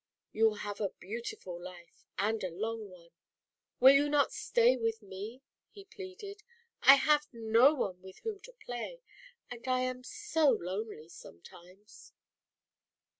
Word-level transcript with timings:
You 0.31 0.45
will 0.45 0.57
live 0.65 0.81
a 0.81 0.89
beautiful 0.99 1.61
life, 1.61 2.07
and 2.17 2.41
long 2.53 2.89
one. 2.89 3.11
Will 3.79 3.93
you 3.93 4.09
not 4.09 4.33
stay 4.33 4.75
with 4.75 4.99
^," 5.01 5.41
he 5.69 5.85
pleaded, 5.85 6.41
"I 6.81 6.95
have 6.95 7.27
no 7.31 7.75
one 7.75 8.01
with 8.01 8.17
1 8.25 8.33
\l 8.33 8.33
whom 8.33 8.39
to 8.41 8.53
play, 8.65 9.03
and 9.51 9.67
I 9.67 9.81
am 9.81 10.03
so 10.03 10.49
lonely 10.49 11.07
ometimes. 11.23 12.13